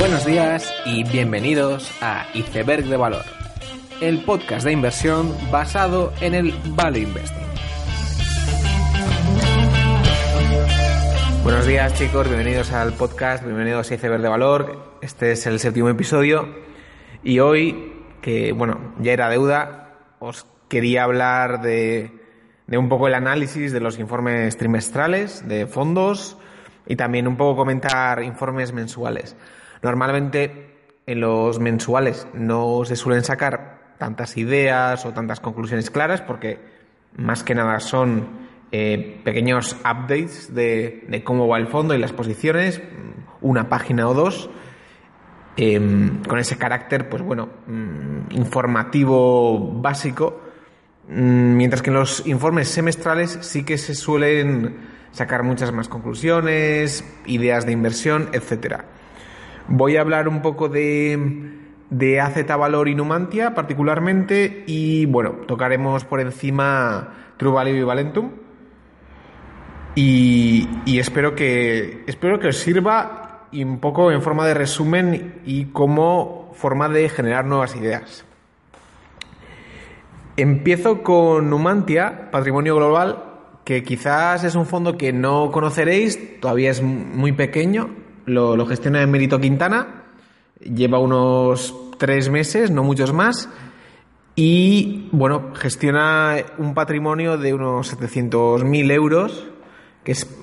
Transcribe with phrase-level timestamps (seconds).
[0.00, 3.22] Buenos días y bienvenidos a Iceberg de Valor,
[4.00, 7.46] el podcast de inversión basado en el Value Investing.
[11.44, 14.96] Buenos días chicos, bienvenidos al podcast, bienvenidos a Iceberg de Valor.
[15.02, 16.48] Este es el séptimo episodio
[17.22, 17.92] y hoy,
[18.22, 22.10] que bueno, ya era deuda, os quería hablar de,
[22.66, 26.38] de un poco el análisis de los informes trimestrales de fondos
[26.86, 29.36] y también un poco comentar informes mensuales.
[29.82, 30.70] Normalmente
[31.06, 36.58] en los mensuales no se suelen sacar tantas ideas o tantas conclusiones claras porque
[37.16, 42.80] más que nada son eh, pequeños updates de, cómo va el fondo y las posiciones,
[43.40, 44.48] una página o dos,
[45.56, 50.40] em, con ese carácter, pues bueno, mm, informativo básico,
[51.08, 54.76] mm, mientras que en los informes semestrales sí que se suelen
[55.10, 58.84] sacar muchas más conclusiones, ideas de inversión, etcétera.
[59.72, 61.52] Voy a hablar un poco de,
[61.90, 68.30] de AZ Valor y Numantia particularmente y bueno, tocaremos por encima True Value y Valentum.
[69.94, 75.66] Y, espero que espero que os sirva y un poco en forma de resumen y
[75.66, 78.24] como forma de generar nuevas ideas.
[80.36, 83.22] Empiezo con Numantia, Patrimonio Global,
[83.64, 87.90] que quizás es un fondo que no conoceréis, todavía es muy pequeño,
[88.26, 90.04] lo, lo gestiona Mérito Quintana,
[90.60, 93.48] lleva unos tres meses, no muchos más,
[94.34, 99.46] y bueno, gestiona un patrimonio de unos 700.000 euros,
[100.02, 100.34] que es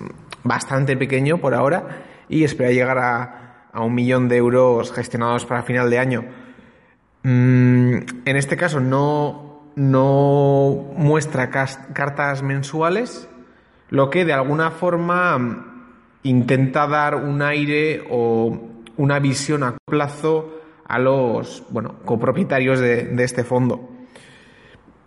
[0.43, 5.89] bastante pequeño por ahora, y espera llegar a, un millón de euros gestionados para final
[5.89, 6.25] de año.
[7.23, 13.27] Mm, en este caso no, no muestra cartas mensuales,
[13.89, 15.66] lo que de alguna forma
[16.27, 18.59] intenta dar un aire o
[18.97, 23.89] una visión a plazo a los bueno, copropietarios de, este fondo.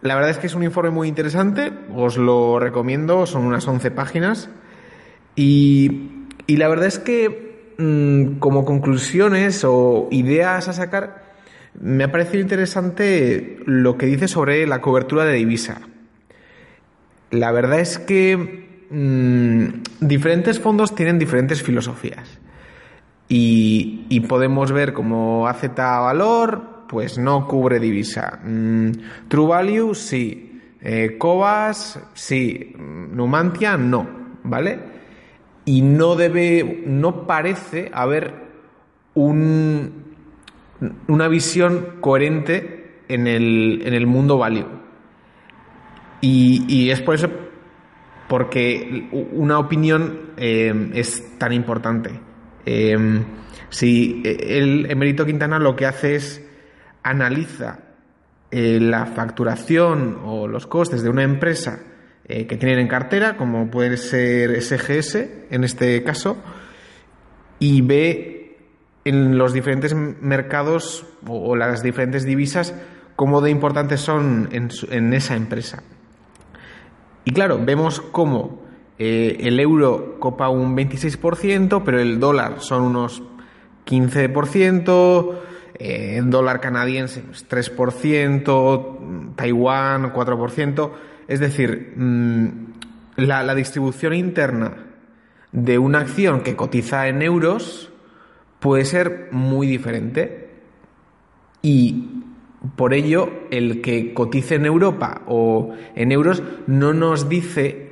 [0.02, 3.90] La verdad es que es un informe muy interesante, os lo recomiendo, son unas 11
[3.90, 4.48] páginas
[5.36, 6.08] y,
[6.48, 11.30] la verdad es que mm, como conclusiones o ideas a sacar,
[11.78, 15.82] me ha parecido interesante lo que dice sobre la cobertura de divisa.
[17.30, 22.38] La verdad es que Mm, diferentes fondos tienen diferentes filosofías.
[23.28, 28.40] Y, podemos ver como AZ Valor, pues no cubre divisa.
[28.44, 28.90] Mm,
[29.28, 30.60] True Value, sí.
[30.82, 32.74] Eh, Cobas, sí.
[32.76, 34.08] Numantia, no.
[34.42, 34.80] ¿Vale?
[35.64, 38.34] Y no debe, no parece haber
[39.14, 40.14] un,
[41.06, 44.66] una visión coherente en el, en el mundo value.
[46.20, 47.28] Y, y es por eso
[48.30, 52.12] porque una opinión eh, es tan importante.
[52.64, 52.96] Eh,
[53.70, 56.40] si el Emerito Quintana lo que hace es
[57.02, 57.80] analiza
[58.52, 61.80] eh, la facturación o los costes de una empresa
[62.28, 65.16] que tienen en cartera, como puede ser SGS
[65.50, 66.36] en este caso,
[67.58, 68.56] y ve
[69.04, 72.72] en los diferentes mercados o, las diferentes divisas
[73.16, 75.82] cómo de importantes son en esa empresa.
[77.24, 78.60] Y claro, vemos cómo
[78.98, 83.22] eh, el euro copa un 26%, pero el dólar son unos
[83.86, 85.34] 15%,
[85.74, 90.92] eh, dólar canadiense 3%, pues, Taiwán 4%.
[91.28, 92.48] Es decir, mm,
[93.16, 94.86] la, la distribución interna
[95.52, 97.90] de una acción que cotiza en euros
[98.60, 100.50] puede ser muy diferente.
[101.62, 102.20] Y
[102.76, 107.90] por ello, el que cotice en Europa o en euros no nos dice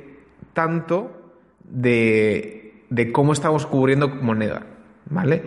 [0.53, 4.65] tanto de, cómo estamos cubriendo moneda,
[5.09, 5.41] ¿vale?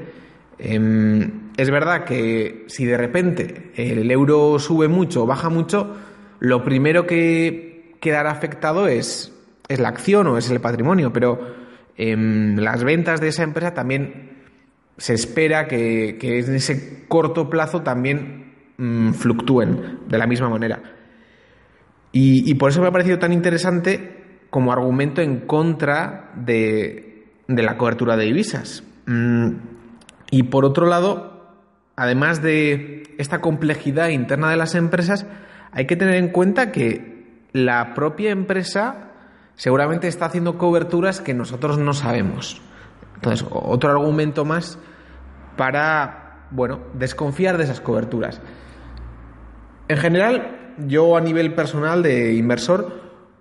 [0.59, 5.97] Em, es verdad que si de repente el euro sube mucho o baja mucho,
[6.41, 9.33] lo primero que quedará afectado es,
[9.69, 11.55] es la acción o es el patrimonio, pero
[11.97, 14.31] en las ventas de esa empresa también
[14.97, 18.42] se espera que, que en ese corto plazo también
[18.83, 20.83] Mm, fluctúen de la misma manera.
[22.11, 28.17] Y, por eso me ha parecido tan interesante como argumento en contra de, la cobertura
[28.17, 28.83] de divisas.
[29.07, 29.51] Mm,
[30.33, 31.55] y por otro lado,
[31.95, 35.27] además de esta complejidad interna de las empresas,
[35.71, 39.13] hay que tener en cuenta que la propia empresa
[39.55, 42.61] seguramente está haciendo coberturas que nosotros no sabemos.
[43.15, 44.77] Entonces, otro argumento más
[45.57, 48.43] para, bueno, desconfiar de esas coberturas.
[49.93, 52.99] En general, yo a nivel personal de inversor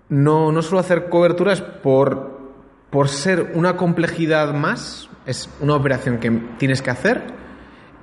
[0.09, 2.41] no, no suelo hacer coberturas por,
[2.89, 7.23] por ser una complejidad más, es una operación que tienes que hacer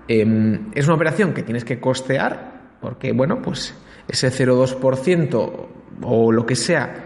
[0.08, 3.74] em, es una operación que tienes que costear, porque, bueno, pues
[4.08, 5.66] ese 0,2%
[6.00, 7.04] o lo que sea,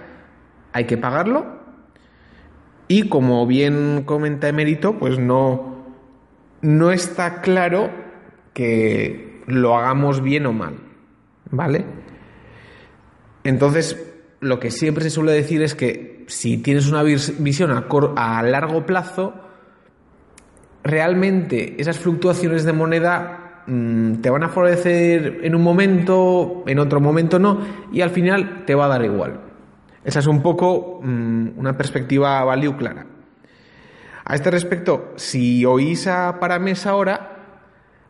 [0.73, 1.59] hay que pagarlo.
[2.87, 5.87] Y como bien comenta Emérito, pues no,
[6.61, 7.91] no está claro
[8.55, 10.92] que lo hagamos bien o mal.
[11.53, 11.85] ¿Vale?
[13.45, 13.97] Entonces,
[14.41, 19.35] lo que siempre se suele decir es que si tienes una visión a, largo plazo,
[20.83, 27.01] realmente esas fluctuaciones de moneda mm, te van a favorecer en un momento, en otro
[27.01, 27.61] momento no,
[27.93, 29.41] y al final te va a dar igual.
[30.05, 33.07] Esa es un poco mm, una perspectiva value clara.
[34.25, 37.37] A este respecto, si oís a Paramés ahora,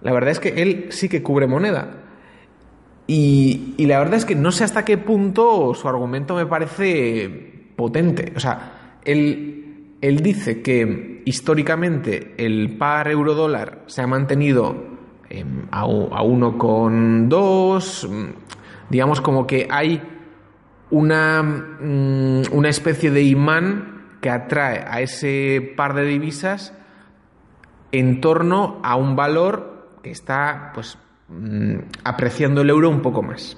[0.01, 2.02] la verdad es que él sí que cubre moneda.
[3.07, 8.33] Y, la verdad es que no sé hasta qué punto su argumento me parece potente.
[8.37, 14.77] O sea, él, él dice que históricamente el par euro-dólar se ha mantenido
[15.29, 18.35] em, a, a 1,2.
[18.89, 20.01] Digamos como que hay
[20.91, 26.73] una, mm, una especie de imán que atrae a ese par de divisas
[27.91, 30.99] en torno a un valor que está pues
[31.33, 33.57] Mm, apreciando el euro un poco más.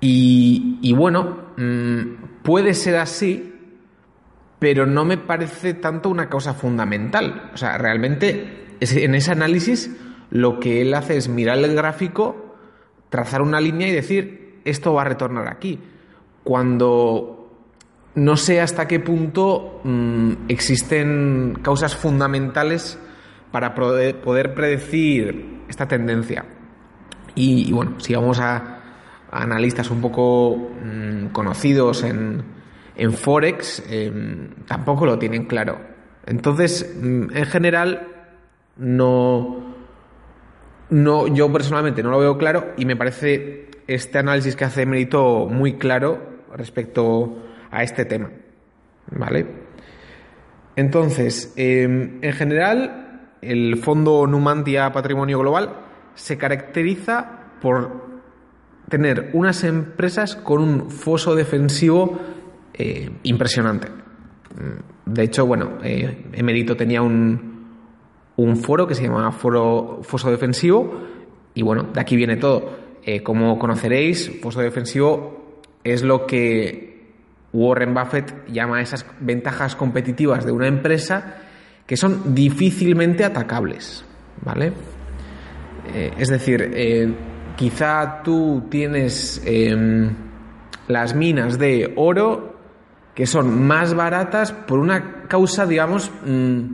[0.00, 3.54] Y, bueno, mm, puede ser así,
[4.60, 7.50] pero no me parece tanto una causa fundamental.
[7.54, 9.96] O sea, realmente en ese análisis
[10.30, 12.56] lo que él hace es mirar el gráfico,
[13.08, 15.80] trazar una línea y decir, esto va a retornar aquí.
[16.44, 17.64] Cuando
[18.14, 22.96] no sé hasta qué punto mm, existen causas fundamentales
[23.50, 26.44] para poder predecir esta tendencia.
[27.34, 28.80] Y, bueno, si vamos a,
[29.30, 32.42] analistas un poco mm, conocidos en,
[32.96, 35.78] en Forex, em, tampoco lo tienen claro.
[36.24, 38.08] Entonces, mm, en general,
[38.76, 39.74] no,
[40.90, 45.46] no, yo personalmente no lo veo claro y me parece este análisis que hace Mérito
[45.46, 48.30] muy claro respecto a este tema.
[49.10, 49.46] ¿Vale?
[50.74, 53.05] Entonces, em, en general,
[53.42, 55.70] el fondo Numantia Patrimonio Global
[56.14, 58.06] se caracteriza por
[58.88, 62.18] tener unas empresas con un foso defensivo
[62.74, 63.88] eh, impresionante.
[63.88, 67.66] Mm, de hecho, bueno, eh, Emerito tenía un,
[68.36, 71.00] un, foro que se llamaba Foro Foso Defensivo
[71.54, 72.86] y bueno, de aquí viene todo.
[73.02, 77.12] Eh, como conoceréis, foso defensivo es lo que
[77.52, 81.36] Warren Buffett llama esas ventajas competitivas de una empresa
[81.86, 84.04] que son difícilmente atacables,
[84.42, 84.72] ¿vale?
[85.94, 87.14] Eh, es decir, eh,
[87.56, 90.14] quizá tú tienes em,
[90.88, 92.56] las minas de oro
[93.14, 96.64] que son más baratas por una causa, digamos, mm,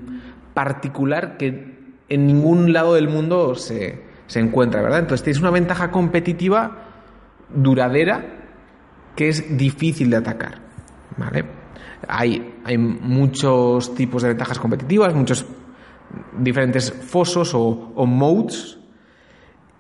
[0.55, 5.01] particular que en ningún lado del mundo se, se encuentra, ¿verdad?
[5.01, 6.79] Entonces tienes una ventaja competitiva
[7.55, 8.25] duradera
[9.15, 10.59] que es difícil de atacar,
[11.17, 11.62] ¿vale?
[12.09, 15.47] Hay, muchos tipos de ventajas competitivas, muchos
[16.39, 18.79] diferentes fosos o, modes,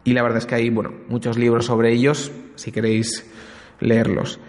[0.04, 3.30] y la verdad es que hay bueno, muchos libros sobre ellos, si queréis
[3.80, 4.40] leerlos.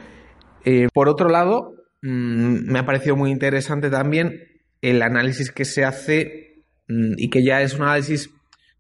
[0.66, 4.40] Eh, por otro lado, mm, me ha parecido muy interesante también
[4.82, 8.30] el análisis que se hace mm, y que ya es un análisis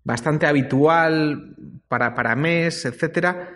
[0.04, 1.56] bastante habitual
[1.88, 3.50] para, para MES, etcétera,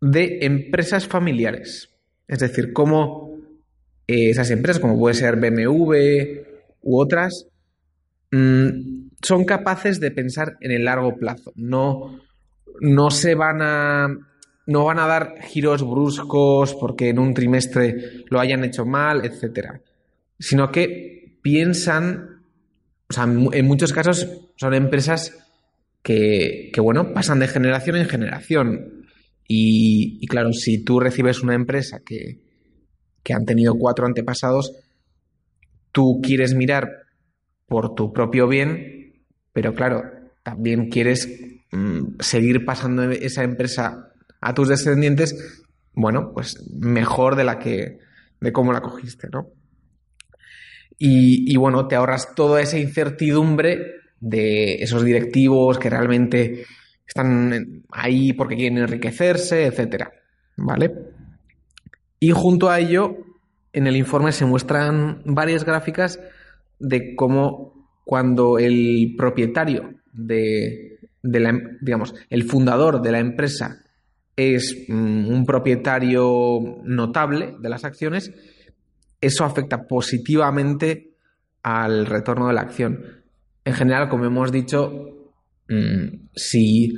[0.00, 1.94] de empresas familiares.
[2.26, 3.27] Es decir, cómo
[4.08, 6.40] eh, esas empresas, como puede ser BMW
[6.80, 7.46] u otras,
[8.30, 11.52] mm, son capaces de pensar en el largo plazo.
[11.56, 12.18] No,
[12.80, 14.08] no se van a.
[14.66, 19.80] No van a dar giros bruscos porque en un trimestre lo hayan hecho mal, etcétera.
[20.38, 22.42] Sino que piensan.
[23.10, 25.38] O sea, en muchos casos son empresas
[26.02, 29.06] que, que bueno, pasan de generación en generación.
[29.48, 32.47] y claro, si tú recibes una empresa que,
[33.28, 34.72] que han tenido cuatro antepasados,
[35.92, 36.88] tú quieres mirar
[37.66, 40.02] por tu propio bien, pero claro,
[40.42, 41.28] también quieres
[41.70, 47.98] mm, seguir pasando esa empresa a tus descendientes, bueno, pues mejor de la que,
[48.40, 49.50] de cómo la cogiste, ¿no?
[50.96, 56.64] Y, y bueno, te ahorras toda esa incertidumbre de esos directivos que realmente
[57.06, 60.10] están ahí porque quieren enriquecerse, etcétera,
[60.56, 61.17] ¿vale?
[62.20, 63.16] Y junto a ello,
[63.72, 66.20] en el informe se muestran varias gráficas
[66.78, 73.84] de cómo cuando el propietario de, la, digamos, el fundador de la empresa
[74.36, 78.32] es mm, un propietario notable de las acciones,
[79.20, 81.16] eso afecta positivamente
[81.62, 83.04] al retorno de la acción.
[83.64, 85.32] En general, como hemos dicho,
[85.68, 86.94] mm, si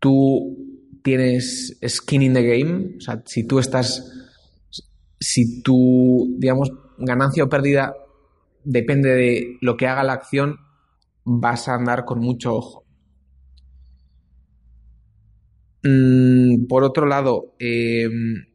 [0.00, 0.56] tú
[1.02, 4.17] tienes skin in the game, o sea, si tú estás,
[5.20, 7.94] si tu, digamos, ganancia o pérdida
[8.64, 10.58] depende de lo que haga la acción,
[11.24, 12.84] vas a andar con mucho ojo.
[15.82, 18.46] Mm, por otro lado, em,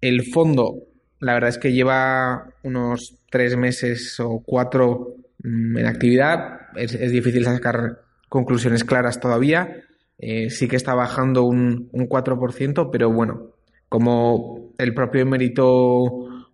[0.00, 0.88] el fondo,
[1.20, 6.60] la verdad es que lleva unos tres meses o cuatro mm, en actividad.
[6.76, 9.84] Es, difícil sacar conclusiones claras todavía.
[10.18, 13.52] Eh, sí que está bajando un, un 4%, pero bueno,
[13.92, 16.00] como el propio emérito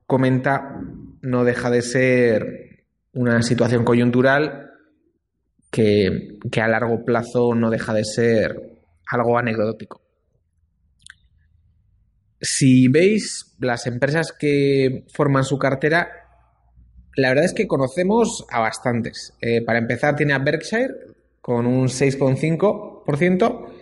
[0.06, 0.80] comenta,
[1.22, 4.72] no deja de ser una situación coyuntural
[5.70, 10.02] que, a largo plazo no deja de ser algo anecdótico.
[12.40, 16.08] Si veis las empresas que forman su cartera,
[17.14, 19.32] la verdad es que conocemos a bastantes.
[19.40, 20.92] Eh, para empezar, tiene a Berkshire
[21.40, 23.77] con un 6,5%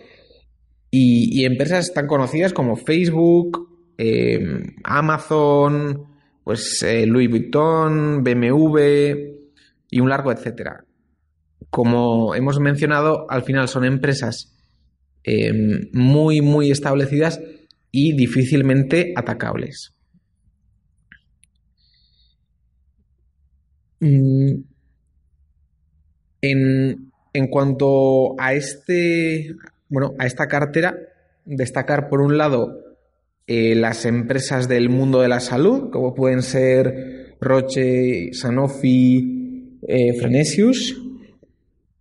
[0.89, 4.39] y, empresas tan conocidas como Facebook, eh,
[4.83, 6.05] Amazon,
[6.43, 8.79] pues eh, Louis Vuitton, BMW
[9.91, 10.85] y un largo etcétera.
[11.69, 14.53] Como hemos mencionado, al final son empresas
[15.91, 17.41] muy, muy establecidas
[17.91, 19.93] y difícilmente atacables.
[23.99, 24.61] Mm,
[26.41, 29.55] en, en, cuanto a este,
[29.89, 30.97] bueno, a esta cartera,
[31.45, 32.79] destacar por un lado
[33.47, 41.01] eh, las empresas del mundo de la salud, como pueden ser Roche, Sanofi, eh, Frenesius,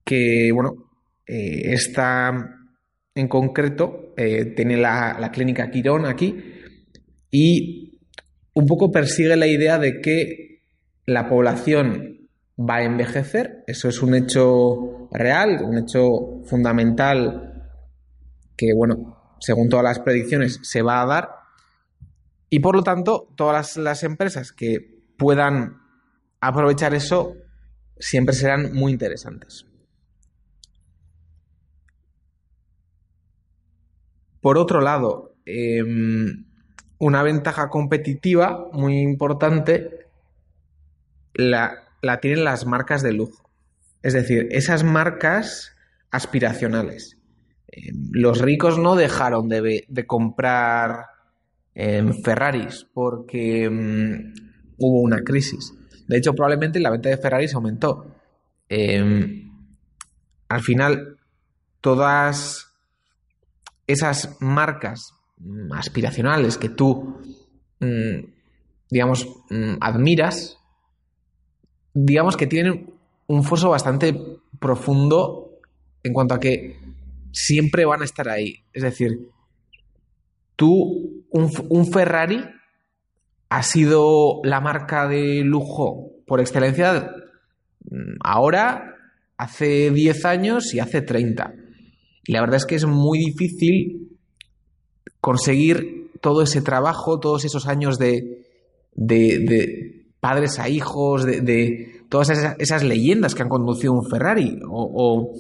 [0.04, 0.86] que bueno,
[1.26, 2.56] eh, está
[3.14, 6.36] en concreto eh, tiene la, clínica Quirón aquí
[7.30, 7.98] y
[8.54, 10.62] un poco persigue la idea de que
[11.04, 12.28] la población
[12.58, 17.55] va a envejecer, eso es un hecho real, un hecho fundamental
[18.56, 21.30] que, bueno, según todas las predicciones se va a dar
[22.48, 25.82] y por lo tanto todas las empresas que puedan
[26.40, 27.34] aprovechar eso
[27.98, 29.66] siempre serán muy interesantes.
[34.40, 36.44] Por otro lado, em,
[36.98, 40.06] una ventaja competitiva muy importante
[41.34, 41.82] la,
[42.20, 43.50] tienen las marcas de lujo.
[44.02, 45.74] Es decir, esas marcas
[46.10, 47.15] aspiracionales.
[47.68, 51.06] Em, los ricos no dejaron de, comprar
[51.74, 53.68] em, Ferraris porque
[54.78, 55.74] hubo una crisis.
[56.08, 58.06] De hecho, probablemente la venta de Ferraris aumentó.
[60.48, 61.16] al final,
[61.80, 62.66] todas
[63.86, 67.20] esas marcas mm, aspiracionales que tú,
[67.80, 68.24] mm,
[68.90, 70.58] digamos, mm, admiras,
[71.94, 72.92] digamos que tienen
[73.26, 74.20] un foso bastante
[74.58, 75.60] profundo
[76.02, 76.78] en cuanto a que
[77.36, 78.64] siempre van a estar ahí.
[78.72, 79.28] Es decir,
[80.56, 82.42] tú, un, Ferrari
[83.50, 87.12] ha sido la marca de lujo por excelencia
[88.24, 88.94] ahora,
[89.36, 91.52] hace 10 años y hace 30.
[92.26, 94.18] Y la verdad es que es muy difícil
[95.20, 98.46] conseguir todo ese trabajo, todos esos años de,
[98.94, 105.34] de, padres a hijos, de, todas esas, leyendas que han conducido un Ferrari o,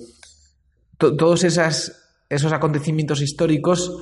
[0.98, 3.92] todos esas, esos acontecimientos históricos,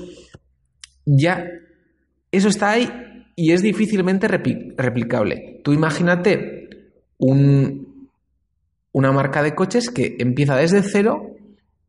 [1.05, 1.47] ya
[2.31, 2.91] eso está ahí
[3.37, 5.61] y es difícilmente replicable.
[5.63, 6.69] Tú imagínate
[7.19, 8.09] un,
[8.93, 11.37] una marca de coches que empieza desde cero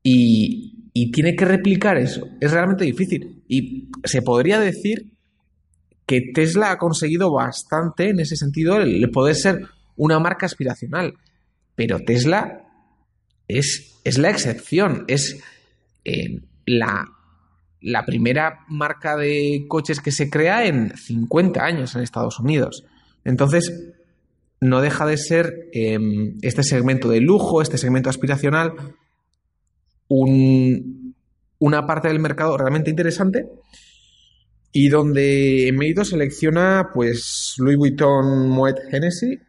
[0.04, 2.28] y, y tiene que replicar eso.
[2.40, 3.44] Es realmente difícil.
[3.48, 5.12] Y se podría decir
[6.06, 9.62] que Tesla ha conseguido bastante en ese sentido el poder ser
[9.96, 11.16] una marca aspiracional.
[11.76, 12.65] Pero Tesla
[13.48, 15.40] es, es la excepción, es
[16.04, 17.06] eh, la,
[17.82, 22.86] la, primera marca de coches que se crea en 50 años en Estados Unidos.
[23.24, 23.94] Entonces,
[24.62, 28.74] no deja de ser em, este segmento de lujo, este segmento aspiracional,
[30.08, 33.48] una parte del mercado realmente interesante
[34.72, 39.40] y donde en medio selecciona pues Louis Vuitton Moet Hennessy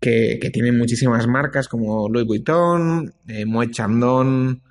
[0.00, 4.62] que, que tiene muchísimas marcas como Louis Vuitton, eh, Moet Chandon,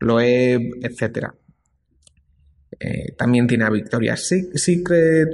[0.00, 1.28] Loeb, etc.
[2.78, 5.28] Eh, también tiene a Victoria's Secret,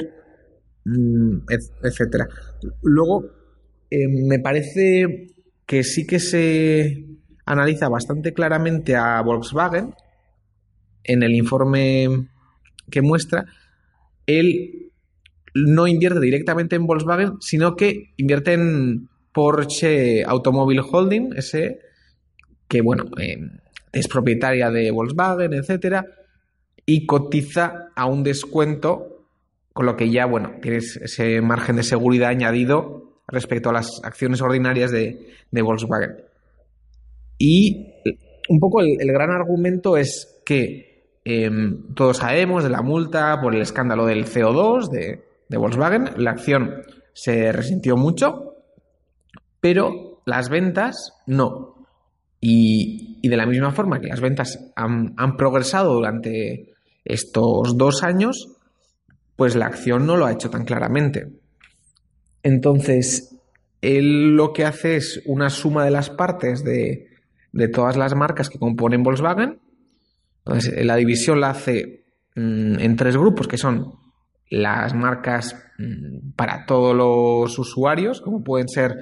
[0.84, 1.38] mm,
[1.82, 2.28] etc.
[2.82, 3.24] Luego,
[3.90, 5.26] eh, me parece
[5.66, 7.06] que sí que se
[7.44, 9.94] analiza bastante claramente a Volkswagen
[11.02, 12.28] en el informe
[12.90, 13.46] que muestra.
[14.26, 14.92] Él
[15.54, 21.80] no invierte directamente en Volkswagen, sino que invierte en Porsche Automobile Holding, ese
[22.68, 23.36] que bueno, eh,
[23.92, 26.06] es propietaria de Volkswagen, etcétera,
[26.86, 29.26] y cotiza a un descuento,
[29.72, 34.40] con lo que ya, bueno, tienes ese margen de seguridad añadido respecto a las acciones
[34.40, 36.16] ordinarias de, Volkswagen.
[37.38, 37.92] Y
[38.48, 43.62] un poco el, gran argumento es que em, todos sabemos de la multa por el
[43.62, 46.82] escándalo del CO2 de, de Volkswagen, la acción
[47.12, 48.49] se resintió mucho,
[49.60, 51.74] pero las ventas no.
[52.40, 56.72] Y, de la misma forma que las ventas han, progresado durante
[57.04, 58.56] estos dos años,
[59.36, 61.28] pues la acción no lo ha hecho tan claramente.
[62.42, 63.36] Entonces,
[63.82, 67.08] él lo que hace es una suma de las partes de,
[67.72, 69.60] todas las marcas que componen Volkswagen.
[70.44, 72.04] Entonces, la división la hace
[72.36, 73.92] mm, en tres grupos, que son
[74.48, 78.96] las marcas mm, para todos los usuarios, como pueden ser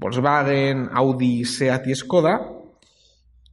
[0.00, 2.40] Volkswagen, Audi, Seat y Skoda.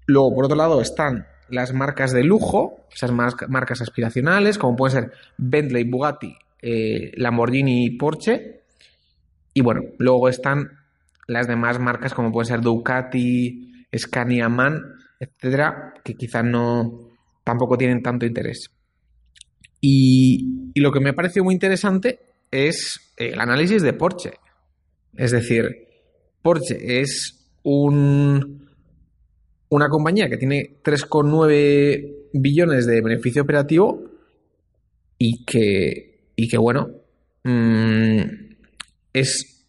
[0.05, 5.11] Luego, por otro lado, están las marcas de lujo, esas marcas aspiracionales, como pueden ser
[5.37, 8.61] Bentley, Bugatti, eh, Lamborghini y Porsche.
[9.53, 10.79] Y bueno, luego están
[11.27, 14.81] las demás marcas, como pueden ser Ducati, Scania Man,
[15.19, 17.09] etcétera, que quizás no
[17.43, 18.71] tampoco tienen tanto interés.
[19.81, 22.19] Y, y, lo que me parece muy interesante
[22.51, 24.33] es el análisis de Porsche.
[25.15, 25.86] Es decir,
[26.41, 28.69] Porsche es un,
[29.69, 34.03] una compañía que tiene 3,9 billones de beneficio operativo
[35.17, 36.89] y que, y que bueno,
[37.43, 38.21] mm,
[39.13, 39.65] es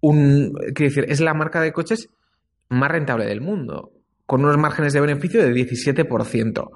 [0.00, 2.08] un, decir, es la marca de coches
[2.68, 3.92] más rentable del mundo,
[4.26, 6.70] con unos márgenes de beneficio de 17%.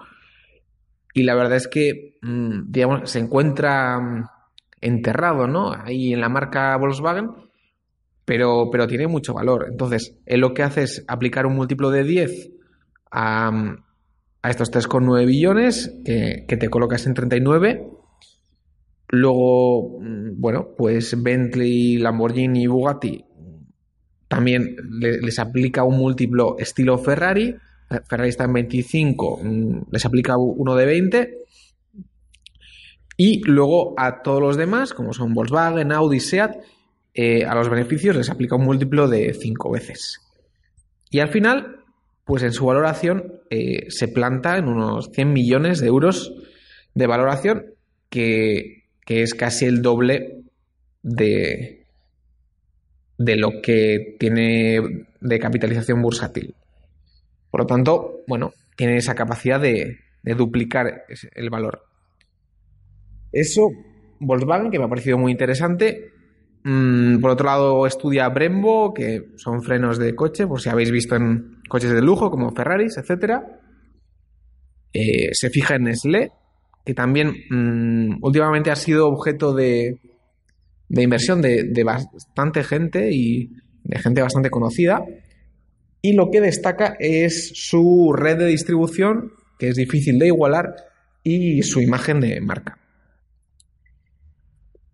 [1.14, 2.72] Y la verdad es que, mm,
[3.04, 4.24] se encuentra mm,
[4.80, 5.72] enterrado, ¿no?
[5.72, 7.30] Ahí en la marca Volkswagen
[8.24, 9.66] pero, pero tiene mucho valor.
[9.70, 12.50] Entonces, él lo que hace es aplicar un múltiplo de 10
[13.10, 13.76] a,
[14.42, 17.88] a estos 3,9 billones que, te colocas en 39.
[19.08, 23.24] Luego, mm, bueno, pues Bentley, Lamborghini y Bugatti
[24.28, 27.54] también les aplica un múltiplo estilo Ferrari.
[28.08, 31.38] Ferrari está en 25, mm, les aplica uno de 20.
[33.18, 36.56] Y luego a todos los demás, como son Volkswagen, Audi, Seat,
[37.14, 40.20] eh, a los beneficios les aplica un múltiplo de 5 veces.
[41.10, 41.84] Y al final,
[42.24, 46.32] pues en su valoración eh, se planta en unos 100 millones de euros
[46.94, 47.74] de valoración,
[48.08, 50.40] que, es casi el doble
[51.02, 51.84] de,
[53.18, 54.80] de lo que tiene
[55.20, 56.54] de capitalización bursátil.
[57.50, 61.84] Por lo tanto, bueno, tiene esa capacidad de, de duplicar el valor.
[63.32, 63.68] Eso,
[64.18, 66.12] Volkswagen, que me ha parecido muy interesante,
[66.64, 71.16] Mm, por otro lado, estudia Brembo, que son frenos de coche, por si habéis visto
[71.16, 73.40] en coches de lujo como Ferraris, etc.
[74.92, 76.30] Eh, se fija en Nestlé,
[76.84, 79.98] que también mm, últimamente ha sido objeto de,
[80.88, 83.50] inversión de, de, bastante gente y
[83.82, 85.04] de gente bastante conocida.
[86.00, 90.74] Y lo que destaca es su red de distribución, que es difícil de igualar,
[91.24, 92.81] y su imagen de marca.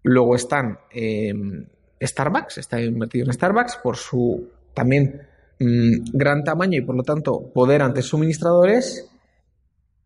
[0.03, 1.67] Luego están em,
[2.01, 5.23] Starbucks, está invertido en Starbucks por su también
[5.59, 9.11] mm, gran tamaño y por lo tanto poder ante suministradores.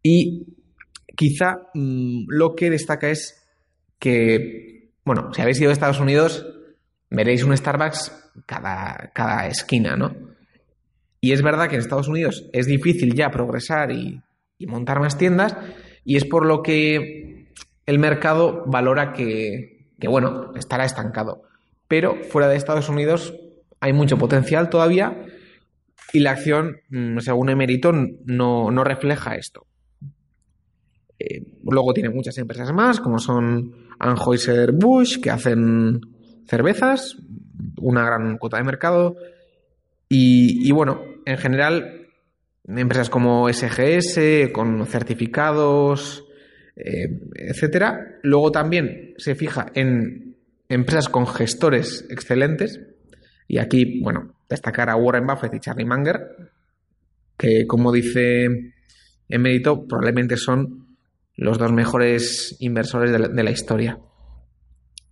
[0.03, 0.47] Y
[1.17, 3.47] quizá mm, lo que destaca es
[3.99, 6.47] que, bueno, si habéis ido a Estados Unidos,
[7.11, 10.17] veréis un Starbucks cada, cada esquina, ¿no?
[11.21, 14.21] Y es verdad que en Estados Unidos es difícil ya progresar y
[14.67, 15.57] montar más tiendas,
[16.05, 17.53] y es por lo que
[17.87, 19.72] el mercado valora que,
[20.03, 21.45] que bueno, estará estancado.
[21.87, 23.35] Pero fuera de Estados Unidos
[23.79, 25.27] hay mucho potencial todavía
[26.13, 29.69] y la acción, mm, según Emerito, no, no refleja esto.
[31.21, 36.01] Eh, luego tiene muchas empresas más, como son Anheuser-Busch, que hacen
[36.49, 37.17] cervezas,
[37.77, 39.15] una gran cuota de mercado.
[40.09, 42.09] Y, bueno, en general,
[42.67, 46.25] empresas como SGS, con certificados,
[46.77, 48.19] eh, etcétera.
[48.23, 50.37] Luego también se fija en
[50.69, 52.81] empresas con gestores excelentes.
[53.47, 56.21] Y aquí, bueno, destacar a Warren Buffett y Charlie Munger,
[57.37, 58.47] que como dice
[59.29, 60.97] Emérito, probablemente son
[61.37, 63.99] los dos mejores inversores de la, historia.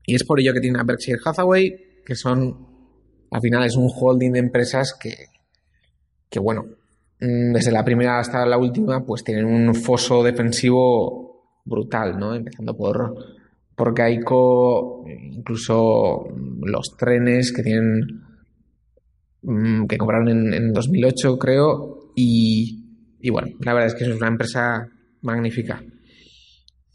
[0.07, 2.66] Y es por ello que tiene a Berkshire Hathaway, que son,
[3.31, 5.14] al final es un holding de empresas que,
[6.29, 6.64] que bueno,
[7.20, 11.30] mm, desde la primera hasta la última, pues tienen un foso defensivo
[11.70, 12.35] brutal, ¿no?
[12.35, 13.14] Empezando por,
[13.74, 16.24] por Geico, incluso
[16.62, 18.22] los trenes que tienen
[19.42, 22.83] mm, que compraron en, 2008, creo, y,
[23.30, 24.87] bueno, la verdad es que es una empresa
[25.22, 25.83] magnífica.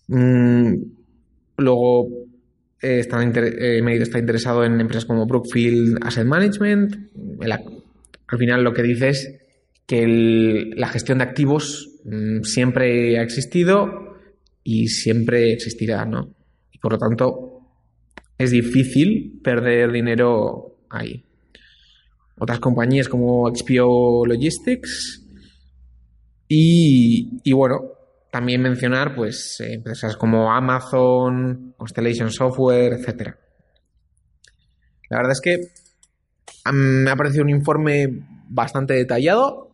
[0.08, 0.74] Mm,
[1.58, 2.08] luego
[2.82, 6.96] eh, está, eh, está interesado en empresas como Brookfield Asset Management.
[7.42, 9.42] al final lo que dice es
[9.88, 14.05] que la gestión de activos mm, siempre ha existido
[14.66, 16.34] y siempre existirá, ¿no?
[16.72, 17.62] Y por lo tanto
[18.38, 21.24] es difícil perder dinero ahí.
[22.38, 25.24] Otras compañías como XPO Logistics
[26.48, 27.80] y, y bueno,
[28.32, 33.38] también mencionar pues empresas como Amazon, Constellation Software, etcétera.
[35.10, 35.60] La verdad es que
[36.74, 39.72] me ha parecido un informe bastante detallado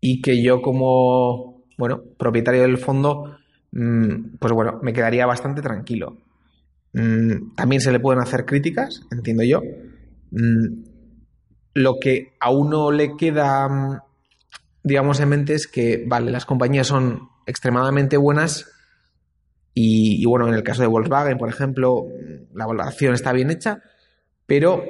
[0.00, 3.41] y que yo como bueno propietario del fondo mm,
[3.72, 6.18] pues bueno me quedaría bastante tranquilo.
[6.92, 9.62] Mm, también se le pueden hacer críticas, entiendo yo.
[10.30, 10.84] Mm,
[11.74, 14.04] lo que a uno le queda
[14.82, 18.72] digamos en mente es que vale las compañías son extremadamente buenas
[19.74, 22.06] y, bueno, en el caso de Volkswagen, por ejemplo,
[22.52, 23.82] la valoración está bien hecha,
[24.44, 24.84] pero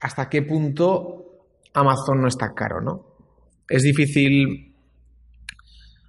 [0.00, 1.42] ¿hasta qué punto
[1.74, 3.06] Amazon no está caro, no?
[3.68, 4.74] Es difícil...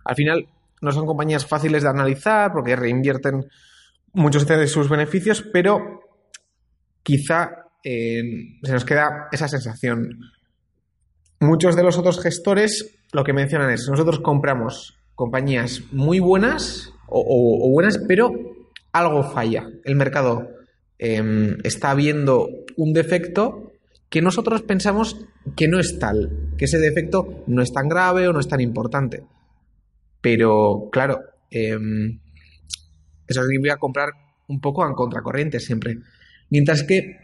[0.05, 0.47] Al final,
[0.81, 3.45] no son compañías fáciles de analizar porque reinvierten
[4.13, 6.01] muchos de sus beneficios, pero
[7.03, 7.51] quizá
[7.83, 8.21] eh,
[8.63, 10.19] se nos queda esa sensación.
[11.39, 17.69] Muchos de los otros gestores lo que mencionan es, nosotros compramos compañías muy buenas o,
[17.69, 18.31] buenas, pero
[18.93, 19.67] algo falla.
[19.83, 20.49] El mercado
[20.97, 23.73] em, está viendo un defecto
[24.09, 25.17] que nosotros pensamos
[25.55, 28.61] que no es tal, que ese defecto no es tan grave o no es tan
[28.61, 29.23] importante.
[30.21, 31.77] Pero, claro, eh,
[33.27, 34.09] eso significa comprar
[34.47, 35.97] un poco en contracorriente siempre.
[36.49, 37.17] Mientras que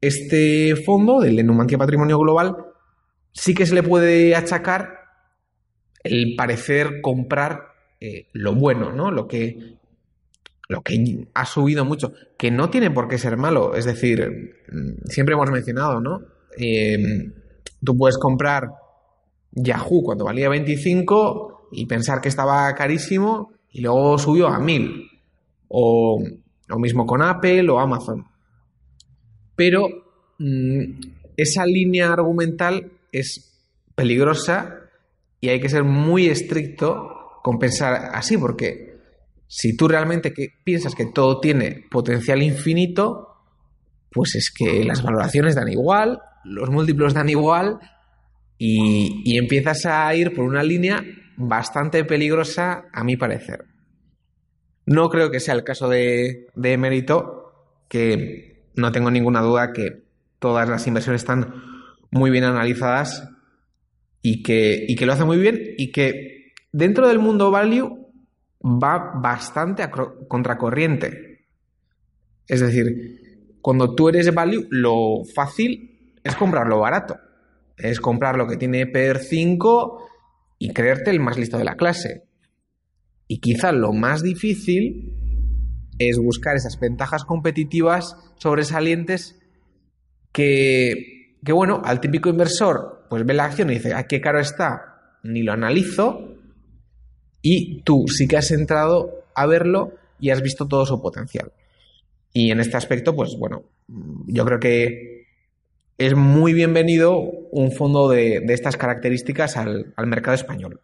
[0.00, 2.56] este fondo, del Numancia Patrimonio Global,
[3.32, 5.00] sí que se le puede achacar
[6.02, 9.10] el parecer comprar eh, lo bueno, ¿no?
[9.10, 9.76] Lo que,
[10.68, 13.74] lo que ha subido mucho, que no tiene por qué ser malo.
[13.74, 16.22] Es decir, mm, siempre hemos mencionado, ¿no?
[16.56, 17.32] Em,
[17.84, 18.70] tú puedes comprar
[19.52, 25.08] Yahoo cuando valía 25 y pensar que estaba carísimo y luego subió a 1000.
[25.68, 26.22] O
[26.66, 28.26] lo mismo con Apple o Amazon.
[29.56, 29.88] Pero
[30.38, 31.00] mm,
[31.36, 33.60] esa línea argumental es
[33.94, 34.80] peligrosa
[35.40, 38.90] y hay que ser muy estricto con pensar así, porque
[39.46, 43.28] si tú realmente que piensas que todo tiene potencial infinito,
[44.10, 47.78] pues es que las valoraciones dan igual, los múltiplos dan igual
[48.58, 51.02] y, empiezas a ir por una línea
[51.40, 53.64] bastante peligrosa a mi parecer.
[54.86, 57.52] No creo que sea el caso de, de Mérito,
[57.88, 60.04] que no tengo ninguna duda que
[60.38, 61.54] todas las inversiones están
[62.10, 63.28] muy bien analizadas
[64.22, 68.08] y que, y que lo hace muy bien y que dentro del mundo value
[68.62, 71.46] va bastante a contracorriente.
[72.46, 77.18] Es decir, cuando tú eres value, lo fácil es comprar lo barato.
[77.76, 80.09] Es comprar lo que tiene PER 5
[80.60, 82.28] y creerte el más listo de la clase.
[83.26, 85.16] Y quizá lo más difícil
[85.98, 89.40] es buscar esas ventajas competitivas sobresalientes
[90.32, 94.38] que, que bueno, al típico inversor pues ve la acción y dice, ¿a qué caro
[94.38, 95.16] está?
[95.24, 96.36] Ni lo analizo.
[97.42, 101.52] Y tú sí que has entrado a verlo y has visto todo su potencial.
[102.34, 103.64] Y en este aspecto, pues bueno,
[104.26, 105.19] yo creo que
[106.00, 110.80] es muy bienvenido un fondo de, estas características al, mercado español.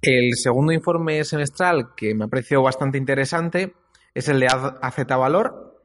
[0.00, 3.74] El segundo informe semestral que me ha parecido bastante interesante
[4.14, 5.84] es el de AZ Valor,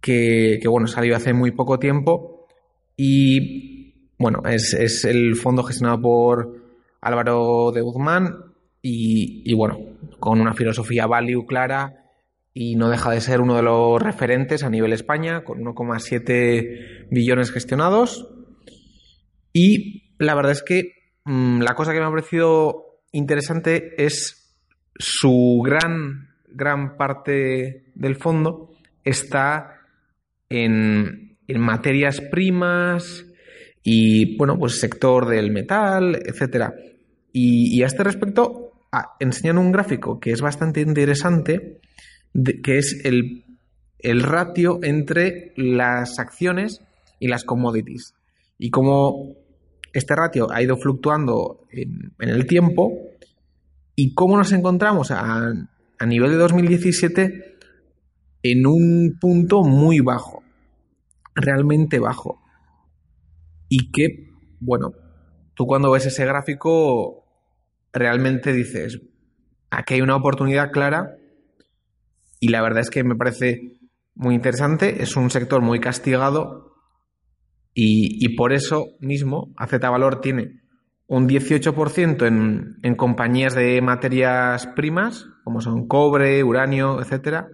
[0.00, 2.48] que, bueno, salió hace muy poco tiempo
[2.96, 6.56] y bueno, es, el fondo gestionado por
[7.00, 9.78] Álvaro de Guzmán y, bueno,
[10.18, 11.97] con una filosofía value clara
[12.60, 17.52] y no deja de ser uno de los referentes a nivel España, con 1,7 billones
[17.52, 18.28] gestionados.
[19.52, 20.92] Y la verdad es que
[21.24, 24.58] mm, la cosa que me ha parecido interesante es
[24.96, 28.72] su gran, gran parte del fondo
[29.04, 29.76] está
[30.48, 33.24] en, en materias primas,
[33.84, 36.74] y bueno, pues sector del metal, etcétera.
[37.32, 38.72] Y, a este respecto
[39.20, 41.80] enseñan un gráfico que es bastante interesante,
[42.62, 43.44] que es el,
[44.22, 46.80] ratio entre las acciones
[47.18, 48.14] y las commodities.
[48.58, 49.34] Y cómo
[49.92, 52.92] este ratio ha ido fluctuando en, el tiempo
[53.94, 55.52] y cómo nos encontramos a,
[55.98, 57.56] a nivel de 2017
[58.42, 60.42] en un punto muy bajo,
[61.34, 62.40] realmente bajo
[63.68, 64.92] y que, bueno,
[65.54, 67.24] tú cuando ves ese gráfico
[67.92, 69.00] realmente dices,
[69.70, 71.17] aquí hay una oportunidad clara
[72.40, 73.78] y la verdad es que me parece
[74.14, 76.74] muy interesante, es un sector muy castigado
[77.74, 80.62] y, por eso mismo AZ Valor tiene
[81.06, 87.48] un 18% en, en compañías de materias primas, como son cobre, uranio, etcétera,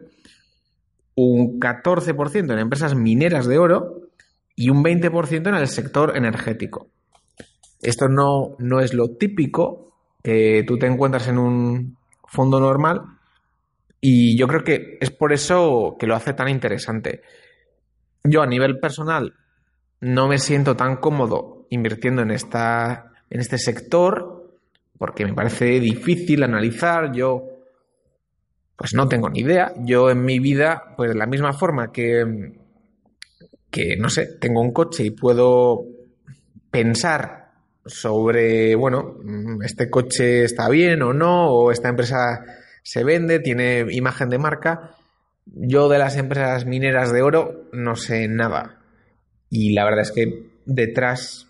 [1.14, 4.08] un 14% en empresas mineras de oro
[4.56, 6.88] y un 20% en el sector energético.
[7.82, 9.92] Esto no, no es lo típico
[10.22, 13.02] que tú te encuentras en un fondo normal
[14.06, 17.22] y yo creo que es por eso que lo hace tan interesante.
[18.22, 19.32] Yo a nivel personal
[20.02, 24.58] no me siento tan cómodo invirtiendo en, esta, en este sector
[24.98, 27.12] porque me parece difícil analizar.
[27.14, 27.44] Yo
[28.76, 29.72] pues no tengo ni idea.
[29.78, 32.58] Yo en mi vida, pues de la misma forma que,
[33.70, 35.80] que no sé, tengo un coche y puedo
[36.70, 37.52] pensar
[37.86, 39.16] sobre, bueno,
[39.64, 42.44] este coche está bien o no, o esta empresa
[42.84, 44.94] se vende, tiene imagen de marca.
[45.46, 48.78] Yo de las empresas mineras de oro no sé nada.
[49.50, 51.48] Y la verdad es que detrás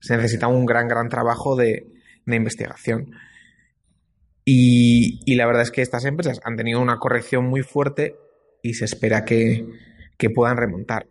[0.00, 1.86] se necesita un gran, gran trabajo de,
[2.24, 3.12] de investigación.
[4.44, 8.16] Y, la verdad es que estas empresas han tenido una corrección muy fuerte
[8.62, 9.66] y se espera que,
[10.34, 11.06] puedan remontar.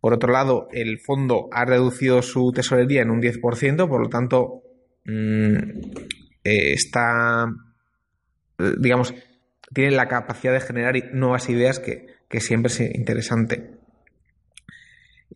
[0.00, 4.62] Por otro lado, el fondo ha reducido su tesorería en un 10%, por lo tanto,
[5.04, 5.54] mm,
[6.44, 7.46] eh, está,
[8.78, 9.14] digamos,
[9.72, 12.06] tiene la capacidad de generar nuevas ideas que,
[12.40, 13.78] siempre es interesante.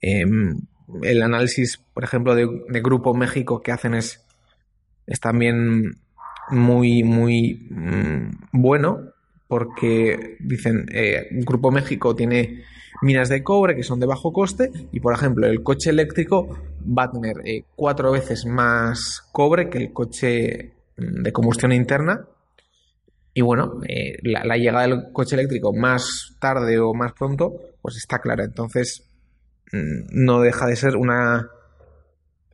[0.00, 0.60] Em,
[1.02, 4.24] el análisis, por ejemplo, de, de, Grupo México que hacen es,
[5.06, 6.00] es también
[6.50, 9.12] muy, muy mm, bueno
[9.48, 12.64] porque dicen, eh, Grupo México tiene
[13.02, 16.48] minas de cobre que son de bajo coste y, por ejemplo, el coche eléctrico
[16.86, 22.26] va a tener eh, cuatro veces más cobre que el coche mm, de combustión interna.
[23.36, 28.18] Y bueno, eh, la, llegada del coche eléctrico más tarde o más pronto, pues está
[28.18, 28.44] clara.
[28.44, 29.06] Entonces,
[29.72, 31.50] mm, no deja de ser una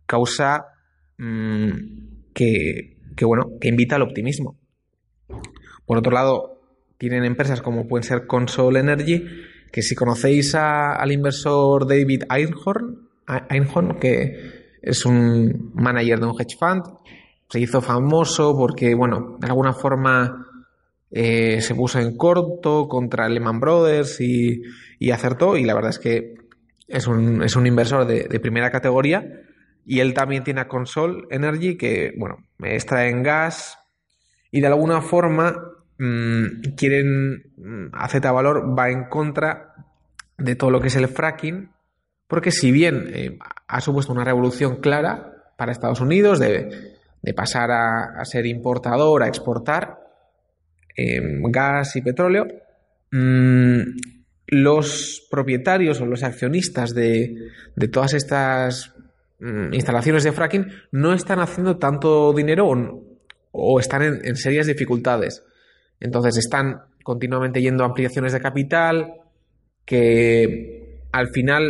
[0.07, 0.67] causa
[2.35, 4.59] que que bueno, que invita al optimismo.
[5.87, 6.61] Por otro lado,
[6.99, 9.25] tienen empresas como pueden ser Console Energy,
[9.71, 13.09] que si conocéis al inversor David Einhorn,
[13.49, 16.83] Einhorn, que es un manager de un hedge fund,
[17.49, 20.47] se hizo famoso porque, bueno, de alguna forma
[21.13, 24.63] eh, se puso en corto contra Lehman Brothers y,
[25.13, 26.35] acertó, y la verdad es que
[26.89, 29.25] es un, es un inversor de, de primera categoría.
[29.85, 33.79] Y él también tiene a Console Energy que, bueno, extraen gas
[34.53, 35.57] y de alguna forma
[35.99, 39.75] mm, quieren, mm, a Z Valor va en contra
[40.39, 41.71] de todo lo que es el fracking,
[42.29, 46.99] porque si bien eh, ha supuesto una revolución clara para Estados Unidos de,
[47.35, 50.01] pasar a, ser importador, a exportar
[50.97, 52.47] em, gas y petróleo,
[53.11, 53.81] mm,
[54.49, 57.35] los propietarios o los accionistas de,
[57.91, 58.95] todas estas
[59.43, 62.69] Mm, instalaciones de fracking no están haciendo tanto dinero
[63.51, 65.45] o, están en, serias dificultades.
[65.99, 69.15] Entonces están continuamente yendo a ampliaciones de capital
[69.85, 71.65] que al final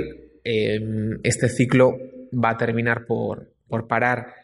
[0.45, 1.97] em, este ciclo
[2.33, 3.49] va a terminar por,
[3.89, 4.35] parar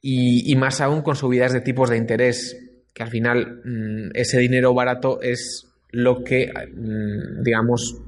[0.00, 2.56] y, más aún con subidas de tipos de interés
[2.92, 8.00] que al final mm, ese dinero barato es lo que mm, digamos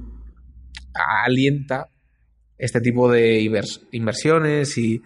[0.93, 1.87] alienta
[2.57, 3.41] este tipo de
[3.91, 5.01] inversiones y,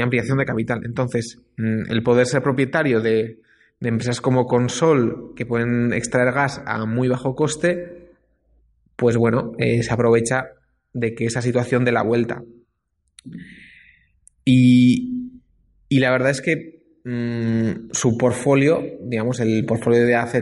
[0.00, 0.80] ampliación de capital.
[0.84, 3.40] Entonces, mm, el poder ser propietario de,
[3.80, 8.12] empresas como Consol, que pueden extraer gas a muy bajo coste,
[8.96, 10.46] pues bueno, eh, se aprovecha
[10.94, 12.42] de que esa situación de la vuelta.
[14.44, 15.40] Y,
[15.90, 16.73] la verdad es que
[17.04, 20.34] mm, su portfolio, digamos, el portfolio de AZ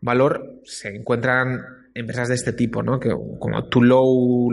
[0.00, 1.60] Valor, se encuentran
[1.94, 3.00] empresas de este tipo, ¿no?
[3.00, 4.52] Como Low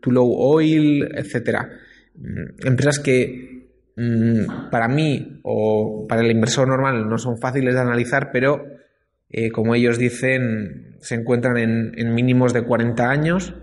[0.00, 1.70] to low oil, etcétera.
[2.14, 7.80] Mm, empresas que mm, para mí o para el inversor normal no son fáciles de
[7.80, 8.64] analizar, pero
[9.30, 13.54] eh, como ellos dicen, se encuentran en, mínimos de 40 años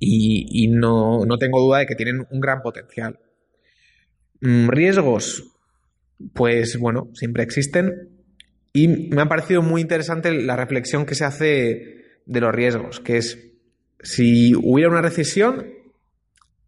[0.00, 3.20] y, no, tengo duda de que tienen un gran potencial.
[4.40, 5.53] Riesgos,
[6.32, 8.10] pues bueno, siempre existen.
[8.72, 13.18] Y me ha parecido muy interesante la reflexión que se hace de los riesgos, que
[13.18, 13.38] es
[14.02, 15.66] si hubiera una recesión,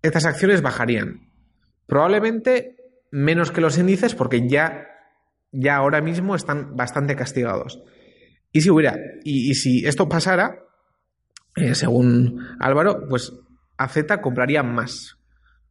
[0.02, 1.28] estas acciones bajarían.
[1.86, 2.76] Probablemente
[3.10, 4.86] menos que los índices porque ya,
[5.52, 7.82] ya ahora mismo están bastante castigados.
[8.52, 10.60] Y si hubiera, y, si esto pasara,
[11.56, 13.32] eh, según Álvaro, pues
[13.76, 15.15] AZ compraría más.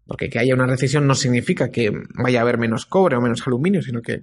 [0.07, 3.45] Porque que haya una recesión no significa que vaya a haber menos cobre o menos
[3.47, 4.21] aluminio, sino que,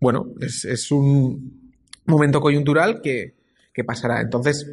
[0.00, 1.72] bueno, es, un
[2.06, 3.34] momento coyuntural que,
[3.84, 4.20] pasará.
[4.20, 4.70] Entonces,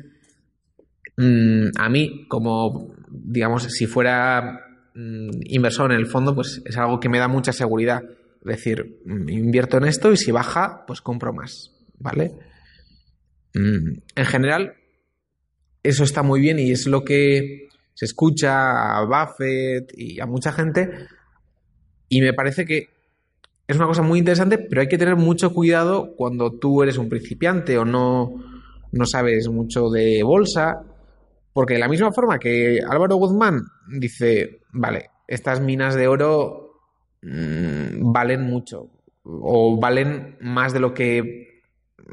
[1.18, 4.62] mm, a mí, como, digamos, si fuera
[4.94, 8.04] mm, inversor en el fondo, pues es algo que me da mucha seguridad.
[8.04, 11.72] Es decir, mm, invierto en esto y si baja, pues compro más.
[12.00, 12.32] ¿Vale?
[13.56, 14.74] En general,
[15.84, 20.52] eso está muy bien y es lo que se escucha a Buffett y a mucha
[20.52, 21.08] gente
[22.10, 22.90] y me parece que
[23.68, 27.10] es una cosa muy interesante, pero hay que tener mucho cuidado cuando tú eres un
[27.10, 28.34] principiante o no,
[28.92, 30.84] no sabes mucho de bolsa,
[31.54, 36.82] porque de la misma forma que Álvaro Guzmán dice, vale, estas minas de oro
[37.22, 38.90] mm, valen mucho
[39.24, 41.64] o valen más de lo que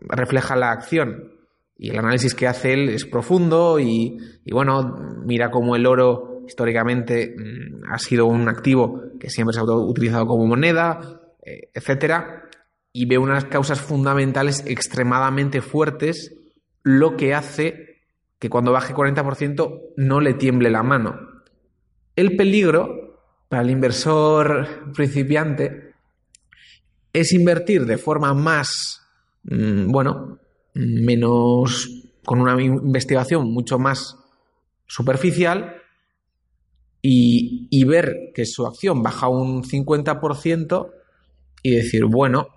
[0.08, 1.39] refleja la acción
[1.82, 4.18] y el análisis que hace él es profundo y,
[4.52, 9.64] bueno, mira cómo el oro históricamente mm, ha sido un activo que siempre se ha
[9.64, 11.00] utilizado como moneda,
[11.42, 12.42] eh, etcétera,
[12.92, 16.36] y ve unas causas fundamentales extremadamente fuertes,
[16.82, 18.02] lo que hace
[18.38, 21.18] que cuando baje 40% no le tiemble la mano.
[22.14, 25.94] El peligro para el inversor principiante
[27.14, 29.00] es invertir de forma más,
[29.44, 30.39] mm, bueno,
[30.74, 31.88] menos,
[32.24, 34.16] con una investigación mucho más
[34.86, 35.76] superficial
[37.02, 40.90] y, ver que su acción baja un 50%
[41.62, 42.48] y decir, bueno,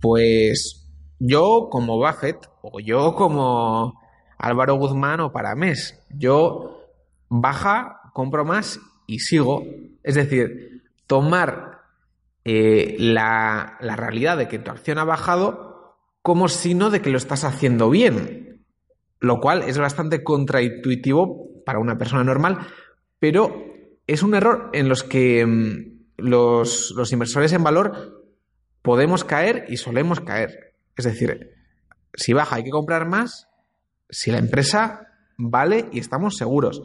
[0.00, 4.00] pues yo como Buffett o yo como
[4.38, 6.82] Álvaro Guzmán o Paramés, yo
[7.28, 9.62] baja, compro más y sigo.
[10.02, 11.82] Es decir, tomar
[12.44, 15.65] eh, la, la realidad de que tu acción ha bajado
[16.26, 18.66] como signo de que lo estás haciendo bien,
[19.20, 22.66] lo cual es bastante contraintuitivo para una persona normal,
[23.20, 23.64] pero
[24.08, 28.24] es un error en los que mm, los, los inversores en valor
[28.82, 30.74] podemos caer y solemos caer.
[30.96, 31.52] Es decir,
[32.12, 33.46] si baja hay que comprar más,
[34.10, 35.06] si la empresa
[35.38, 36.82] vale y estamos seguros.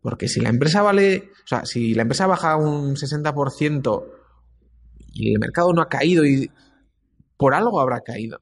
[0.00, 4.04] Porque si la empresa vale, o sea, si la empresa baja un 60%
[5.12, 6.50] y el mercado no ha caído y
[7.36, 8.40] por algo habrá caído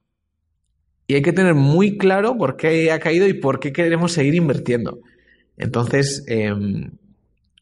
[1.09, 4.35] y hay que tener muy claro por qué ha caído y por qué queremos seguir
[4.35, 4.99] invirtiendo.
[5.57, 6.91] Entonces, em,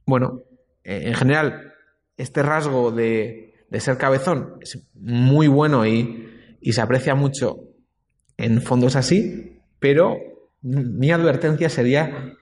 [0.05, 0.43] bueno,
[0.83, 1.73] en general,
[2.17, 6.27] este rasgo de, ser cabezón es muy bueno y,
[6.61, 7.59] se aprecia mucho
[8.35, 10.17] en fondos así, pero
[10.61, 12.33] mi advertencia sería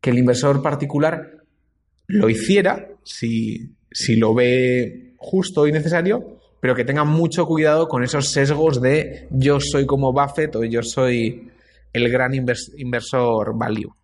[0.00, 1.44] que el inversor particular
[2.06, 3.76] lo hiciera si
[4.16, 9.60] lo ve justo y necesario, pero que tengan mucho cuidado con esos sesgos de yo
[9.60, 11.50] soy como Buffett o yo soy
[11.92, 13.94] el gran inversor value.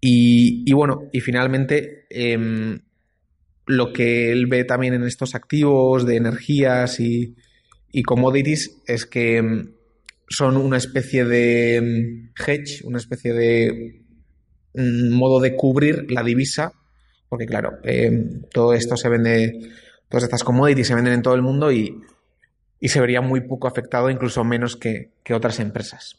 [0.00, 2.78] Y, bueno, y finalmente, em,
[3.66, 7.34] lo que él ve también en estos activos de energías y,
[8.06, 9.72] commodities es que em,
[10.28, 14.02] son una especie de em, hedge, una especie de
[14.74, 16.72] mm, modo de cubrir la divisa,
[17.28, 17.78] porque claro,
[18.52, 19.70] todo esto se vende
[20.08, 22.00] todas estas commodities se venden en todo el mundo y,
[22.80, 26.16] se vería muy poco afectado, incluso menos que, otras empresas.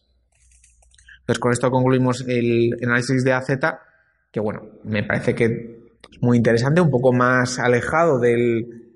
[1.21, 3.47] Entonces, con esto concluimos el análisis de AZ,
[4.31, 8.89] que bueno, me parece que es muy interesante, un poco más alejado del,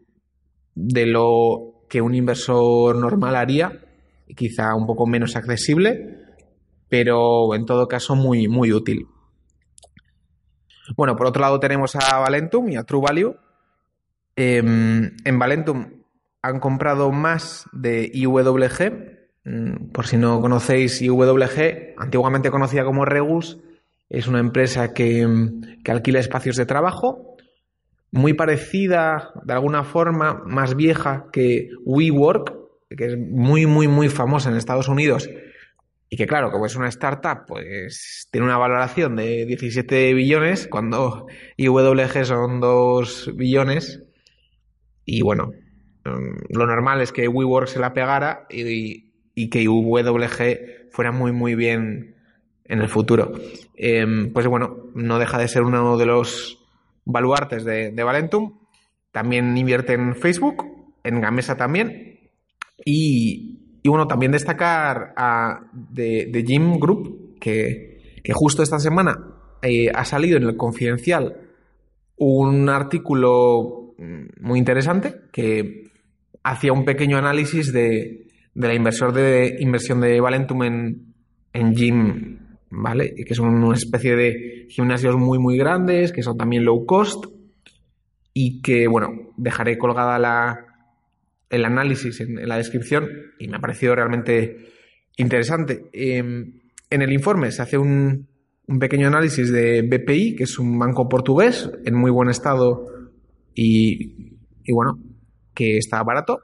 [0.76, 3.80] de lo que un inversor normal haría,
[4.28, 6.20] y quizá un poco menos accesible,
[6.90, 9.08] pero en todo caso muy, muy útil.
[10.96, 13.36] Bueno, por otro lado tenemos a Valentum y a True Value,
[14.36, 16.04] Em, en Valentum
[16.42, 19.20] han comprado más de IWG.
[19.46, 23.60] Mm, por si no conocéis IWG, antiguamente conocida como Regus,
[24.10, 25.28] es una empresa que,
[25.84, 27.36] que alquila espacios de trabajo,
[28.12, 32.54] muy parecida, de alguna forma, más vieja que WeWork,
[32.96, 35.30] que es muy, muy, muy famosa en Estados Unidos
[36.14, 41.26] y que claro, como es una startup, pues tiene una valoración de 17 billones, cuando
[41.58, 44.04] IWG son 2 billones.
[45.06, 45.52] Y bueno,
[46.06, 49.12] mm, lo normal es que WeWork se la pegara y,
[49.50, 52.16] que WG fuera muy, muy bien
[52.66, 53.34] en el futuro.
[53.76, 56.60] Em, pues bueno, no deja de ser uno de los
[57.06, 58.60] baluartes de, Valentum.
[59.12, 60.66] También invierte en Facebook,
[61.04, 62.32] en Gamesa también.
[62.86, 69.20] Y, bueno, también destacar a de, de Jim Group, que, que, justo esta semana
[69.62, 71.38] eh, ha salido en el Confidencial
[72.18, 73.83] un artículo
[74.40, 75.92] muy interesante que
[76.44, 81.14] hacía un pequeño análisis de, la inversor de inversión de Valentum en,
[81.54, 82.38] en Jim
[82.74, 83.14] ¿vale?
[83.16, 87.26] Que son una especie de gimnasios muy, muy grandes, que son también low cost
[88.34, 90.66] y que, bueno, dejaré colgada la,
[91.50, 93.08] el análisis en, la descripción
[93.40, 94.58] y me ha parecido realmente
[95.18, 95.86] interesante.
[95.94, 98.28] Em, en el informe se hace un,
[98.68, 102.88] un pequeño análisis de BPI, que es un banco portugués en muy buen estado
[103.56, 105.00] y, y bueno,
[105.54, 106.42] que está barato.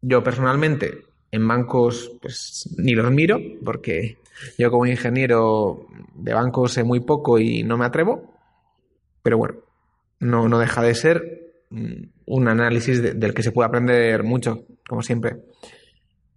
[0.00, 4.18] Yo personalmente en bancos pues ni los miro porque
[4.58, 8.34] yo como ingeniero de bancos sé muy poco y no me atrevo.
[9.22, 9.56] Pero bueno,
[10.20, 15.02] no, no deja de ser mm, un análisis del que se puede aprender mucho, como
[15.02, 15.36] siempre.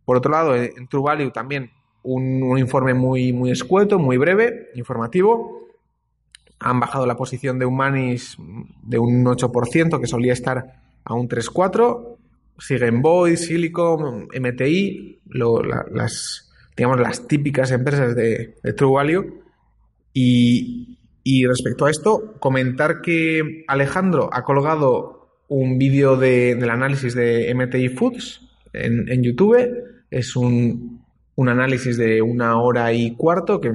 [0.05, 1.71] Por otro lado, en True Value también
[2.03, 5.64] un, informe muy, muy escueto, muy breve, informativo.
[6.59, 8.37] Han bajado la posición de Humanis
[8.83, 12.17] de un 8%, que solía estar a un 3,4%.
[12.57, 19.41] Siguen Boyd, Silicon, MTI, las, digamos, las típicas empresas de, True Value.
[20.13, 20.97] Y,
[21.45, 28.41] respecto a esto, comentar que Alejandro ha colgado un vídeo del análisis de MTI Foods
[28.71, 29.57] en, en YouTube.
[30.09, 33.71] Es un, un análisis de una hora y cuarto que,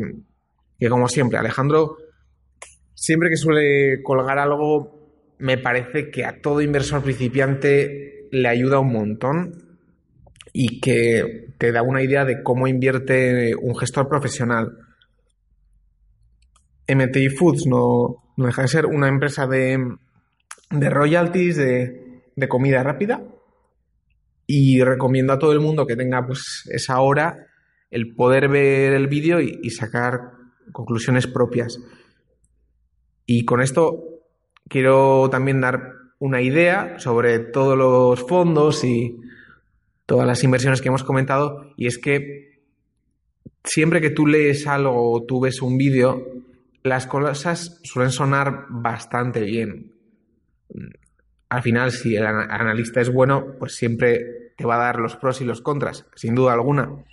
[0.89, 1.99] como siempre, Alejandro,
[3.01, 8.93] siempre que suele colgar algo, me parece que a todo inversor principiante le ayuda un
[8.93, 9.79] montón
[10.53, 14.77] y que te da una idea de cómo invierte un gestor profesional.
[16.87, 19.79] MTI Foods no, deja de ser una empresa de,
[20.71, 23.25] royalties, de, de, comida rápida.
[24.47, 27.47] Y recomiendo a todo el mundo que tenga pues, esa hora
[27.91, 30.33] el poder ver el vídeo y, sacar
[30.73, 31.79] conclusiones propias.
[33.33, 34.25] Y con esto
[34.69, 39.21] quiero también dar una idea sobre todos los fondos y
[40.05, 42.61] todas las inversiones que hemos comentado, y es que
[43.63, 46.27] siempre que tú lees algo o tú ves un vídeo,
[46.83, 49.93] las cosas suelen sonar bastante bien.
[51.51, 55.41] Al final, si el analista es bueno, pues siempre te va a dar los pros
[55.41, 57.05] y los contras, sin duda alguna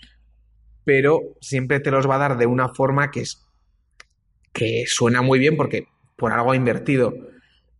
[0.84, 3.45] pero siempre te los va a dar de una forma que, es,
[4.53, 5.86] que suena muy bien porque
[6.18, 7.13] por algo ha invertido.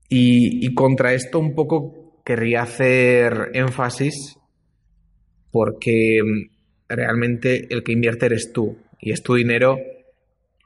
[0.09, 4.38] Y, contra esto un poco querría hacer énfasis
[5.51, 6.21] porque
[6.88, 9.77] realmente el que invierte eres tú y es tu dinero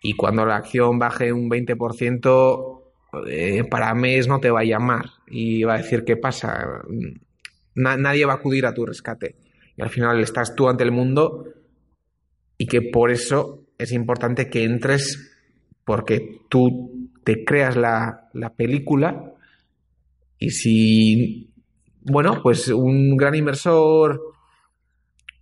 [0.04, 2.82] y cuando la acción baje un 20%
[3.28, 6.84] eh, para mes no te va a llamar y va a decir qué pasa.
[7.74, 9.36] nadie va a acudir a tu rescate.
[9.76, 11.46] Y al final estás tú ante el mundo
[12.58, 15.32] y que por eso es importante que entres
[15.84, 19.34] porque tú te creas la, película
[20.40, 21.50] y si,
[22.02, 24.22] bueno, pues un gran inversor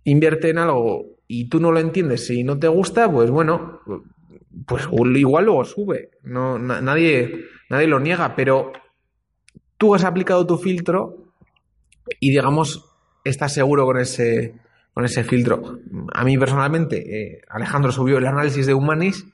[0.04, 3.80] invierte en algo y tú no lo entiendes y no te gusta, pues bueno,
[4.66, 6.10] pues igual luego sube.
[6.22, 8.72] No, nadie, nadie lo niega, pero
[9.78, 11.32] tú has aplicado tu filtro
[12.18, 12.84] y digamos,
[13.24, 14.54] estás seguro con ese,
[14.92, 15.78] con ese filtro.
[16.12, 19.26] A mí personalmente, eh, Alejandro subió el análisis de Humanis,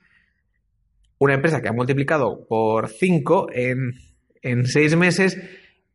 [1.18, 3.92] una empresa que ha multiplicado por 5 en,
[4.42, 5.38] en 6 meses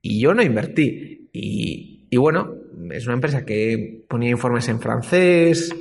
[0.01, 1.30] y yo no invertí.
[1.34, 2.55] Y, bueno,
[2.91, 5.74] es una empresa que ponía informes en francés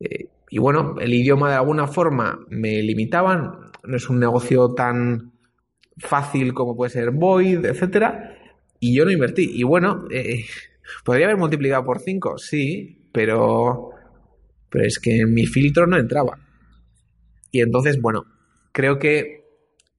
[0.00, 5.32] eh, y bueno, el idioma de alguna forma me limitaban, no es un negocio tan
[5.96, 8.36] fácil como puede ser Void, etcétera,
[8.78, 9.50] y yo no invertí.
[9.52, 10.44] Y bueno, eh,
[11.04, 13.90] podría haber multiplicado por 5, sí, pero,
[14.70, 16.38] pero es que mi filtro no entraba.
[17.50, 18.24] Y entonces, bueno,
[18.74, 19.46] creo que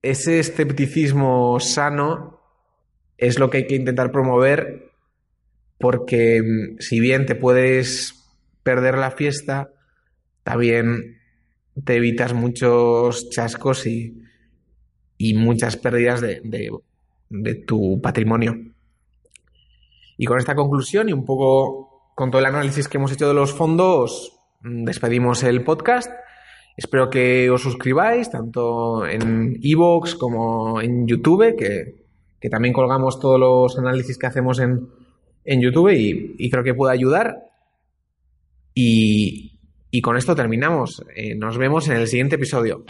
[0.01, 2.41] ese escepticismo sano
[3.17, 4.91] es lo que hay que intentar promover
[5.79, 8.27] porque mm, si bien te puedes
[8.63, 9.71] perder la fiesta,
[10.43, 11.21] también
[11.85, 14.21] te evitas muchos chascos y,
[15.17, 16.41] y muchas pérdidas de,
[17.29, 18.57] de tu patrimonio.
[20.17, 23.33] Y con esta conclusión y un poco con todo el análisis que hemos hecho de
[23.33, 26.11] los fondos, mm, despedimos el podcast.
[26.77, 32.05] Espero que os suscribáis, tanto en Evox como en YouTube, que,
[32.49, 34.87] también colgamos todos los análisis que hacemos en,
[35.45, 35.91] YouTube
[36.37, 37.45] y, creo que puede ayudar.
[38.73, 39.51] Y,
[40.01, 41.01] con esto terminamos.
[41.15, 42.83] Eh, nos vemos en el siguiente episodio.